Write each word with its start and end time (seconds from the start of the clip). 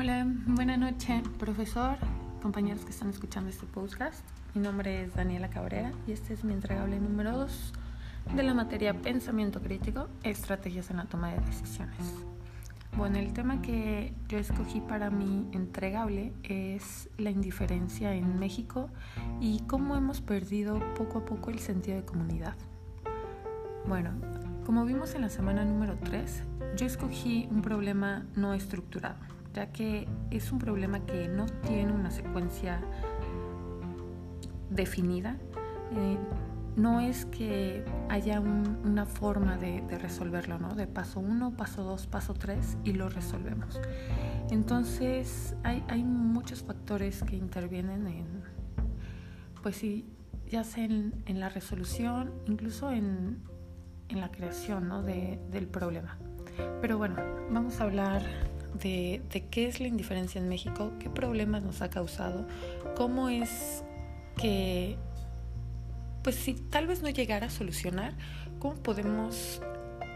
Hola, 0.00 0.26
buena 0.46 0.78
noche, 0.78 1.22
profesor, 1.38 1.98
compañeros 2.40 2.86
que 2.86 2.90
están 2.90 3.10
escuchando 3.10 3.50
este 3.50 3.66
podcast. 3.66 4.24
Mi 4.54 4.62
nombre 4.62 5.02
es 5.02 5.14
Daniela 5.14 5.50
Cabrera 5.50 5.92
y 6.06 6.12
este 6.12 6.32
es 6.32 6.42
mi 6.42 6.54
entregable 6.54 6.98
número 6.98 7.36
2 7.36 7.72
de 8.34 8.42
la 8.42 8.54
materia 8.54 8.94
Pensamiento 8.94 9.60
Crítico, 9.60 10.08
Estrategias 10.22 10.88
en 10.88 10.96
la 10.96 11.04
Toma 11.04 11.32
de 11.32 11.40
Decisiones. 11.40 11.98
Bueno, 12.96 13.18
el 13.18 13.34
tema 13.34 13.60
que 13.60 14.14
yo 14.26 14.38
escogí 14.38 14.80
para 14.80 15.10
mi 15.10 15.46
entregable 15.52 16.32
es 16.44 17.10
la 17.18 17.28
indiferencia 17.28 18.14
en 18.14 18.38
México 18.38 18.88
y 19.38 19.60
cómo 19.66 19.96
hemos 19.96 20.22
perdido 20.22 20.80
poco 20.94 21.18
a 21.18 21.24
poco 21.26 21.50
el 21.50 21.58
sentido 21.58 21.98
de 21.98 22.06
comunidad. 22.06 22.54
Bueno, 23.86 24.12
como 24.64 24.86
vimos 24.86 25.14
en 25.14 25.20
la 25.20 25.28
semana 25.28 25.62
número 25.66 25.98
3, 26.02 26.42
yo 26.78 26.86
escogí 26.86 27.48
un 27.50 27.60
problema 27.60 28.24
no 28.34 28.54
estructurado 28.54 29.18
ya 29.54 29.72
que 29.72 30.08
es 30.30 30.52
un 30.52 30.58
problema 30.58 31.04
que 31.06 31.28
no 31.28 31.46
tiene 31.46 31.92
una 31.92 32.10
secuencia 32.10 32.80
definida. 34.70 35.36
Eh, 35.92 36.18
no 36.76 37.00
es 37.00 37.26
que 37.26 37.84
haya 38.08 38.40
una 38.40 39.04
forma 39.04 39.56
de, 39.56 39.82
resolverlo, 39.98 40.58
¿no? 40.58 40.74
De 40.74 40.86
paso 40.86 41.20
1, 41.20 41.56
paso 41.56 41.82
2, 41.82 42.06
paso 42.06 42.34
3 42.34 42.78
y 42.84 42.92
lo 42.92 43.08
resolvemos. 43.08 43.80
Entonces 44.50 45.54
hay, 45.64 46.04
muchos 46.04 46.62
factores 46.62 47.22
que 47.22 47.36
intervienen 47.36 48.06
en, 48.06 48.26
pues 49.62 49.76
sí, 49.76 50.06
ya 50.48 50.64
sea 50.64 50.84
en, 50.84 51.40
la 51.40 51.48
resolución, 51.48 52.32
incluso 52.46 52.90
en, 52.92 53.42
la 54.08 54.30
creación 54.30 54.88
¿no? 54.88 55.02
del 55.02 55.66
problema. 55.66 56.18
Pero 56.80 56.98
bueno, 56.98 57.16
vamos 57.50 57.80
a 57.80 57.84
hablar 57.84 58.22
de, 58.74 59.22
qué 59.50 59.66
es 59.66 59.80
la 59.80 59.88
indiferencia 59.88 60.40
en 60.40 60.48
México, 60.48 60.92
qué 60.98 61.10
problemas 61.10 61.62
nos 61.62 61.82
ha 61.82 61.90
causado, 61.90 62.46
cómo 62.96 63.28
es 63.28 63.84
que, 64.36 64.96
pues 66.22 66.36
si 66.36 66.54
tal 66.54 66.86
vez 66.86 67.02
no 67.02 67.08
llegara 67.08 67.46
a 67.46 67.50
solucionar, 67.50 68.14
cómo 68.58 68.74
podemos 68.76 69.60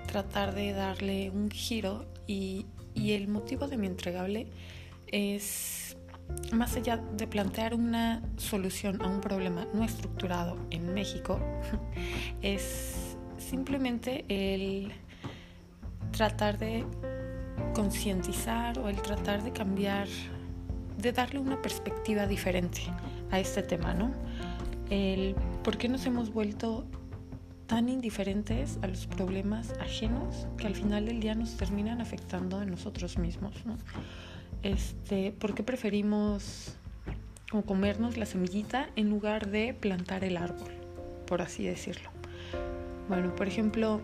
tratar 0.06 0.54
de 0.54 0.72
darle 0.72 1.30
un 1.30 1.50
giro 1.50 2.06
y, 2.26 2.66
y 2.94 3.12
el 3.12 3.28
motivo 3.28 3.66
de 3.68 3.76
mi 3.76 3.86
entregable 3.86 4.48
es 5.08 5.96
más 6.52 6.76
allá 6.76 6.96
de 6.96 7.26
plantear 7.26 7.74
una 7.74 8.22
solución 8.36 9.02
a 9.02 9.08
un 9.08 9.20
problema 9.20 9.66
no 9.74 9.84
estructurado 9.84 10.56
en 10.70 10.94
México, 10.94 11.40
es 12.42 13.16
simplemente 13.38 14.24
el 14.28 14.92
tratar 16.12 16.58
de 16.58 16.84
concientizar 17.74 18.78
o 18.78 18.88
el 18.88 19.00
tratar 19.02 19.42
de 19.42 19.52
cambiar, 19.52 20.08
de 20.96 21.12
darle 21.12 21.40
una 21.40 21.60
perspectiva 21.60 22.26
diferente 22.26 22.82
a 23.30 23.40
este 23.40 23.62
tema, 23.62 23.92
¿no? 23.92 24.12
El 24.90 25.34
por 25.62 25.76
qué 25.76 25.88
nos 25.88 26.06
hemos 26.06 26.32
vuelto 26.32 26.86
tan 27.66 27.88
indiferentes 27.88 28.78
a 28.82 28.86
los 28.86 29.06
problemas 29.06 29.72
ajenos 29.80 30.46
que 30.56 30.66
al 30.66 30.74
final 30.74 31.06
del 31.06 31.20
día 31.20 31.34
nos 31.34 31.56
terminan 31.56 32.00
afectando 32.00 32.58
a 32.58 32.64
nosotros 32.64 33.18
mismos, 33.18 33.66
¿no? 33.66 33.76
Este, 34.62 35.32
¿por 35.32 35.54
qué 35.54 35.62
preferimos 35.62 36.76
comernos 37.66 38.16
la 38.16 38.26
semillita 38.26 38.88
en 38.96 39.10
lugar 39.10 39.50
de 39.50 39.74
plantar 39.74 40.24
el 40.24 40.36
árbol, 40.36 40.72
por 41.26 41.42
así 41.42 41.64
decirlo? 41.64 42.10
Bueno, 43.08 43.34
por 43.34 43.46
ejemplo, 43.46 44.00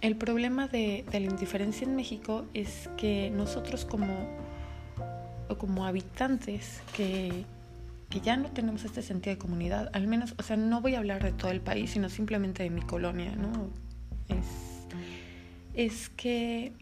el 0.00 0.16
problema 0.16 0.66
de, 0.66 1.04
la 1.12 1.18
indiferencia 1.18 1.86
en 1.86 1.94
México 1.94 2.46
es 2.54 2.88
que 2.96 3.30
nosotros 3.30 3.84
como, 3.84 4.14
como 5.58 5.84
habitantes 5.86 6.82
que, 6.96 7.44
ya 8.22 8.36
no 8.36 8.50
tenemos 8.50 8.84
este 8.84 9.02
sentido 9.02 9.36
de 9.36 9.38
comunidad, 9.38 9.88
al 9.92 10.08
menos, 10.08 10.34
o 10.36 10.42
sea, 10.42 10.56
no 10.56 10.80
voy 10.80 10.96
a 10.96 10.98
hablar 10.98 11.22
de 11.22 11.30
todo 11.30 11.52
el 11.52 11.60
país, 11.60 11.90
sino 11.90 12.08
simplemente 12.08 12.64
de 12.64 12.70
mi 12.70 12.82
colonia, 12.82 13.36
¿no? 13.36 13.70
Es, 14.28 14.46
es 15.74 16.08
que 16.08 16.72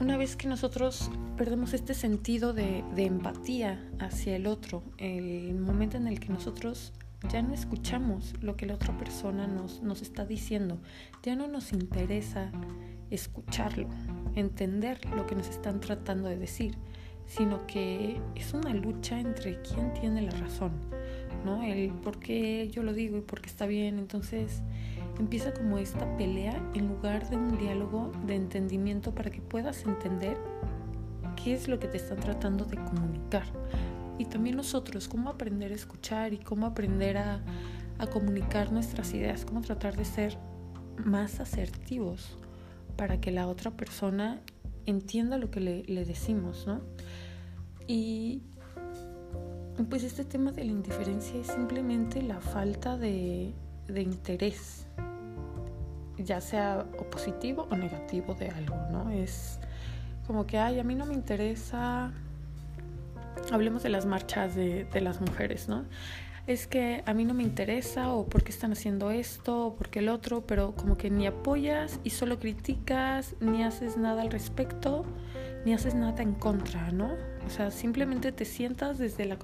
una 0.00 0.18
vez 0.18 0.36
que 0.36 0.48
nosotros 0.48 1.10
perdemos 1.38 1.72
este 1.72 1.94
sentido 1.94 2.52
de 2.52 2.82
empatía 2.98 3.82
hacia 4.00 4.36
el 4.36 4.46
otro, 4.46 4.82
el 4.98 5.54
momento 5.54 5.96
en 5.96 6.06
el 6.06 6.20
que 6.20 6.28
nosotros 6.28 6.92
ya 7.28 7.42
no 7.42 7.54
escuchamos 7.54 8.34
lo 8.40 8.56
que 8.56 8.66
la 8.66 8.74
otra 8.74 8.96
persona 8.96 9.46
nos, 9.46 9.82
nos 9.82 10.02
está 10.02 10.24
diciendo, 10.24 10.78
ya 11.22 11.36
no 11.36 11.48
nos 11.48 11.72
interesa 11.72 12.50
escucharlo, 13.10 13.88
entender 14.34 14.98
lo 15.14 15.26
que 15.26 15.34
nos 15.34 15.48
están 15.48 15.80
tratando 15.80 16.28
de 16.28 16.36
decir, 16.36 16.76
sino 17.26 17.66
que 17.66 18.20
es 18.34 18.52
una 18.54 18.74
lucha 18.74 19.20
entre 19.20 19.60
quién 19.62 19.92
tiene 19.94 20.22
la 20.22 20.32
razón, 20.32 20.72
¿no? 21.44 21.62
El 21.62 21.92
por 21.92 22.18
qué 22.18 22.68
yo 22.70 22.82
lo 22.82 22.92
digo 22.92 23.16
y 23.18 23.20
por 23.20 23.40
qué 23.40 23.48
está 23.48 23.66
bien, 23.66 23.98
entonces 23.98 24.62
empieza 25.18 25.52
como 25.52 25.78
esta 25.78 26.16
pelea 26.16 26.60
en 26.74 26.88
lugar 26.88 27.28
de 27.28 27.36
un 27.36 27.58
diálogo 27.58 28.10
de 28.26 28.34
entendimiento 28.34 29.14
para 29.14 29.30
que 29.30 29.40
puedas 29.40 29.84
entender 29.84 30.36
qué 31.42 31.54
es 31.54 31.68
lo 31.68 31.78
que 31.78 31.88
te 31.88 31.98
están 31.98 32.18
tratando 32.18 32.64
de 32.64 32.76
comunicar 32.76 33.44
y 34.18 34.26
también 34.26 34.56
nosotros, 34.56 35.08
cómo 35.08 35.30
aprender 35.30 35.72
a 35.72 35.74
escuchar 35.74 36.32
y 36.32 36.38
cómo 36.38 36.66
aprender 36.66 37.18
a, 37.18 37.40
comunicar 38.12 38.72
nuestras 38.72 39.14
ideas, 39.14 39.44
cómo 39.44 39.60
tratar 39.60 39.96
de 39.96 40.04
ser 40.04 40.36
más 40.96 41.38
asertivos 41.38 42.36
para 42.96 43.20
que 43.20 43.30
la 43.30 43.46
otra 43.46 43.70
persona 43.70 44.40
entienda 44.86 45.38
lo 45.38 45.52
que 45.52 45.60
le, 45.60 46.04
decimos, 46.04 46.66
¿no? 46.66 46.80
Y 47.86 48.42
pues 49.88 50.02
este 50.02 50.24
tema 50.24 50.50
de 50.50 50.64
la 50.64 50.72
indiferencia 50.72 51.40
es 51.40 51.46
simplemente 51.46 52.22
la 52.22 52.40
falta 52.40 52.98
de, 52.98 53.54
de 53.86 54.02
interés, 54.02 54.88
ya 56.18 56.40
sea 56.40 56.84
o 56.98 57.08
positivo 57.08 57.68
o 57.70 57.76
negativo 57.76 58.34
de 58.34 58.48
algo, 58.48 58.76
¿no? 58.90 59.10
Es 59.10 59.60
como 60.26 60.44
que, 60.44 60.58
ay, 60.58 60.80
a 60.80 60.82
mí 60.82 60.96
no 60.96 61.06
me 61.06 61.14
interesa 61.14 62.12
hablemos 63.52 63.82
de 63.82 63.88
las 63.88 64.06
marchas 64.06 64.54
de, 64.54 64.86
las 65.00 65.20
mujeres, 65.20 65.68
¿no? 65.68 65.84
Es 66.46 66.66
que 66.66 67.04
a 67.06 67.14
mí 67.14 67.24
no 67.24 67.34
me 67.34 67.44
interesa 67.44 68.12
o 68.12 68.26
por 68.26 68.42
qué 68.42 68.50
están 68.50 68.72
haciendo 68.72 69.10
esto 69.12 69.66
o 69.66 69.76
por 69.76 69.90
qué 69.90 70.00
el 70.00 70.08
otro, 70.08 70.44
pero 70.44 70.74
como 70.74 70.96
que 70.96 71.08
ni 71.08 71.26
apoyas 71.26 72.00
y 72.02 72.10
solo 72.10 72.40
criticas, 72.40 73.36
ni 73.40 73.62
haces 73.62 73.96
nada 73.96 74.22
al 74.22 74.30
respecto, 74.30 75.04
ni 75.64 75.72
haces 75.72 75.94
nada 75.94 76.20
en 76.20 76.34
contra, 76.34 76.90
¿no? 76.90 77.12
O 77.46 77.50
sea, 77.50 77.70
simplemente 77.70 78.32
te 78.32 78.44
sientas 78.44 78.98
desde 78.98 79.24
la, 79.24 79.38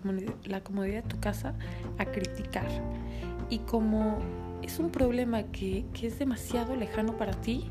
la 0.44 0.60
comodidad 0.60 1.04
de 1.04 1.08
tu 1.08 1.20
casa 1.20 1.54
a 1.98 2.04
criticar. 2.04 2.66
Y 3.48 3.60
como 3.60 4.18
es 4.62 4.78
un 4.80 4.90
problema 4.90 5.44
que, 5.44 5.84
que 5.94 6.08
es 6.08 6.18
demasiado 6.18 6.74
lejano 6.74 7.16
para 7.16 7.32
ti, 7.32 7.70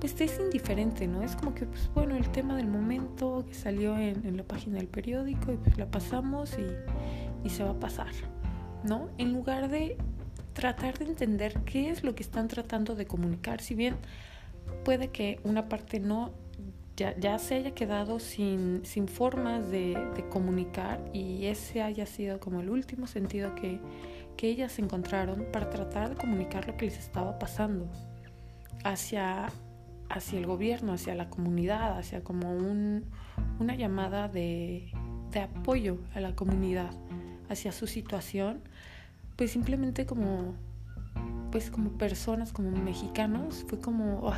pues 0.00 0.20
es 0.20 0.38
indiferente, 0.38 1.06
¿no? 1.06 1.22
Es 1.22 1.34
como 1.36 1.54
que, 1.54 1.66
pues 1.66 1.90
bueno, 1.94 2.16
el 2.16 2.28
tema 2.30 2.56
del 2.56 2.68
momento 2.68 3.44
que 3.46 3.54
salió 3.54 3.96
en, 3.96 4.36
la 4.36 4.44
página 4.44 4.76
del 4.76 4.88
periódico 4.88 5.52
y 5.52 5.56
pues 5.56 5.76
la 5.76 5.90
pasamos 5.90 6.56
y, 6.58 7.46
y 7.46 7.50
se 7.50 7.64
va 7.64 7.70
a 7.70 7.80
pasar, 7.80 8.12
¿no? 8.84 9.08
En 9.18 9.32
lugar 9.32 9.68
de 9.68 9.96
tratar 10.52 10.98
de 10.98 11.06
entender 11.06 11.60
qué 11.64 11.90
es 11.90 12.02
lo 12.02 12.14
que 12.14 12.22
están 12.22 12.48
tratando 12.48 12.94
de 12.94 13.06
comunicar, 13.06 13.60
si 13.60 13.74
bien 13.74 13.96
puede 14.84 15.08
que 15.08 15.40
una 15.44 15.68
parte 15.68 16.00
no 16.00 16.32
ya, 16.96 17.16
ya 17.16 17.38
se 17.38 17.54
haya 17.54 17.74
quedado 17.74 18.18
sin, 18.18 18.84
sin 18.84 19.06
formas 19.06 19.70
de, 19.70 19.96
de, 20.16 20.28
comunicar 20.28 21.00
y 21.12 21.46
ese 21.46 21.80
haya 21.80 22.06
sido 22.06 22.40
como 22.40 22.60
el 22.60 22.70
último 22.70 23.06
sentido 23.06 23.54
que, 23.54 23.80
que 24.36 24.48
ellas 24.48 24.78
encontraron 24.80 25.46
para 25.52 25.70
tratar 25.70 26.10
de 26.10 26.16
comunicar 26.16 26.66
lo 26.66 26.76
que 26.76 26.86
les 26.86 26.98
estaba 26.98 27.38
pasando 27.38 27.88
hacia 28.82 29.48
hacia 30.08 30.38
el 30.38 30.46
gobierno, 30.46 30.92
hacia 30.92 31.14
la 31.14 31.28
comunidad, 31.30 31.98
hacia 31.98 32.22
como 32.24 32.50
un, 32.50 33.04
una 33.58 33.74
llamada 33.74 34.28
de, 34.28 34.90
apoyo 35.40 35.98
a 36.14 36.20
la 36.20 36.34
comunidad, 36.34 36.90
hacia 37.48 37.72
su 37.72 37.86
situación, 37.86 38.60
pues 39.36 39.52
simplemente 39.52 40.06
como, 40.06 40.54
pues 41.52 41.70
como 41.70 41.90
personas, 41.92 42.52
como 42.52 42.70
mexicanos, 42.70 43.64
fue 43.68 43.80
como, 43.80 44.32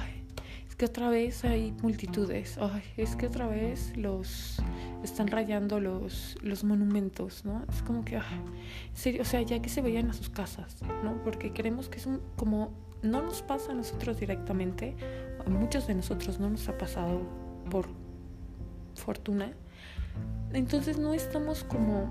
es 0.68 0.76
que 0.76 0.84
otra 0.84 1.08
vez 1.08 1.44
hay 1.44 1.72
multitudes, 1.82 2.58
es 2.96 3.16
que 3.16 3.26
otra 3.26 3.46
vez 3.46 3.96
los 3.96 4.62
están 5.02 5.28
rayando 5.28 5.80
los, 5.80 6.36
los 6.42 6.64
monumentos, 6.64 7.44
¿no? 7.44 7.64
Es 7.70 7.82
como 7.82 8.04
que, 8.04 8.18
serio, 8.92 9.22
o 9.22 9.24
sea, 9.24 9.42
ya 9.42 9.60
que 9.60 9.68
se 9.68 9.80
vayan 9.80 10.10
a 10.10 10.12
sus 10.12 10.28
casas, 10.28 10.76
¿no? 11.02 11.22
Porque 11.22 11.52
creemos 11.52 11.88
que 11.88 11.98
es 11.98 12.06
un, 12.06 12.20
como 12.36 12.72
no 13.02 13.22
nos 13.22 13.42
pasa 13.42 13.72
a 13.72 13.74
nosotros 13.74 14.18
directamente, 14.20 14.94
a 15.44 15.48
muchos 15.48 15.86
de 15.86 15.94
nosotros 15.94 16.38
no 16.38 16.50
nos 16.50 16.68
ha 16.68 16.76
pasado 16.76 17.22
por 17.70 17.86
fortuna, 18.94 19.52
entonces 20.52 20.98
no 20.98 21.14
estamos 21.14 21.64
como 21.64 22.08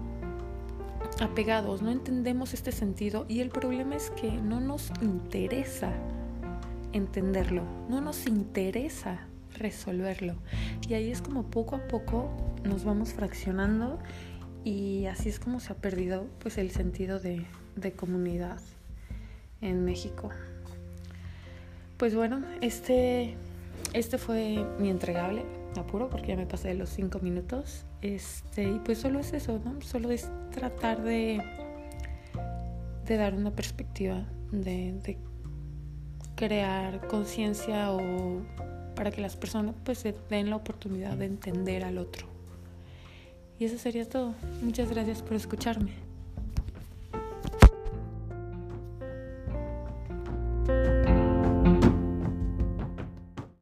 apegados, 1.21 1.81
no 1.81 1.92
entendemos 1.92 2.53
este 2.53 2.71
sentido 2.71 3.25
y 3.27 3.42
el 3.42 3.50
problema 3.50 3.95
es 3.95 4.09
que 4.12 4.31
no 4.31 4.59
nos 4.59 4.92
interesa 5.01 5.92
entenderlo, 6.94 7.63
no 7.89 8.01
nos 8.01 8.25
interesa 8.25 9.29
resolverlo. 9.59 10.35
Y 10.88 10.95
ahí 10.95 11.11
es 11.11 11.21
como 11.21 11.44
poco 11.44 11.75
a 11.75 11.88
poco 11.88 12.29
nos 12.63 12.83
vamos 12.83 13.13
fraccionando 13.13 14.00
y 14.63 15.06
así 15.06 15.29
es 15.29 15.39
como 15.39 15.59
se 15.59 15.73
ha 15.73 15.75
perdido 15.75 16.27
pues 16.39 16.57
el 16.57 16.71
sentido 16.71 17.19
de, 17.19 17.45
de 17.75 17.91
comunidad 17.94 18.59
en 19.61 19.85
México. 19.85 20.29
Pues 21.97 22.15
bueno, 22.15 22.44
este, 22.61 23.35
este 23.94 24.17
fue 24.17 24.65
mi 24.79 24.89
entregable, 24.89 25.44
apuro 25.77 26.09
porque 26.09 26.29
ya 26.29 26.38
me 26.38 26.45
pasé 26.45 26.73
los 26.73 26.89
cinco 26.89 27.19
minutos. 27.19 27.85
Este, 28.01 28.63
y 28.63 28.79
pues 28.79 29.00
solo 29.00 29.19
es 29.19 29.33
eso, 29.33 29.59
¿no? 29.63 29.81
Solo 29.81 30.09
es 30.11 30.29
tratar 30.51 31.03
de, 31.03 31.41
de 33.06 33.17
dar 33.17 33.33
una 33.33 33.51
perspectiva, 33.51 34.25
de, 34.51 34.94
de 35.03 35.17
crear 36.35 37.06
conciencia 37.07 37.91
o 37.91 38.41
para 39.00 39.12
que 39.12 39.22
las 39.22 39.38
personas 39.38 39.75
pues 39.86 40.00
se 40.00 40.13
den 40.30 40.50
la 40.50 40.57
oportunidad 40.57 41.16
de 41.16 41.24
entender 41.24 41.86
al 41.86 42.00
otro. 42.00 42.28
Y 43.57 43.63
eso 43.63 43.78
sería 43.78 44.04
todo. 44.04 44.36
Muchas 44.62 44.90
gracias 44.90 45.22
por 45.22 45.36
escucharme. 45.38 46.08